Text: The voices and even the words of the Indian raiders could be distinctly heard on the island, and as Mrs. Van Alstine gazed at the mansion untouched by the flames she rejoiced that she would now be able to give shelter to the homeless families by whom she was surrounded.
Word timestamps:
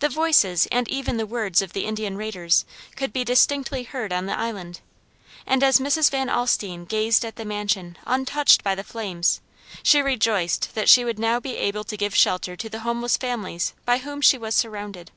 The 0.00 0.08
voices 0.08 0.66
and 0.72 0.88
even 0.88 1.16
the 1.16 1.24
words 1.24 1.62
of 1.62 1.72
the 1.72 1.84
Indian 1.86 2.16
raiders 2.16 2.64
could 2.96 3.12
be 3.12 3.22
distinctly 3.22 3.84
heard 3.84 4.12
on 4.12 4.26
the 4.26 4.36
island, 4.36 4.80
and 5.46 5.62
as 5.62 5.78
Mrs. 5.78 6.10
Van 6.10 6.28
Alstine 6.28 6.84
gazed 6.84 7.24
at 7.24 7.36
the 7.36 7.44
mansion 7.44 7.96
untouched 8.06 8.64
by 8.64 8.74
the 8.74 8.82
flames 8.82 9.40
she 9.84 10.02
rejoiced 10.02 10.74
that 10.74 10.88
she 10.88 11.04
would 11.04 11.20
now 11.20 11.38
be 11.38 11.56
able 11.58 11.84
to 11.84 11.96
give 11.96 12.12
shelter 12.12 12.56
to 12.56 12.68
the 12.68 12.80
homeless 12.80 13.16
families 13.16 13.72
by 13.84 13.98
whom 13.98 14.20
she 14.20 14.36
was 14.36 14.56
surrounded. 14.56 15.12